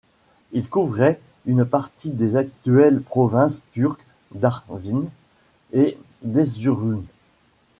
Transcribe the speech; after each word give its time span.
Il 0.51 0.67
couvrait 0.67 1.19
une 1.45 1.63
partie 1.63 2.09
des 2.11 2.35
actuelles 2.35 3.01
provinces 3.03 3.63
turques 3.71 4.03
d'Artvin 4.33 5.03
et 5.73 5.95
d'Erzurum. 6.23 7.05